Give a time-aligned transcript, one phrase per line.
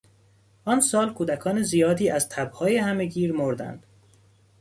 [0.65, 3.85] آن سال کودکان زیادی از تب های همه گیر مردند.